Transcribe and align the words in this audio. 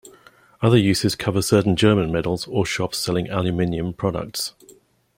Other 0.63 0.79
uses 0.79 1.13
cover 1.13 1.43
certain 1.43 1.75
German 1.75 2.11
medals 2.11 2.47
or 2.47 2.65
shops 2.65 2.97
selling 2.97 3.29
aluminium 3.29 3.93
products. 3.93 4.53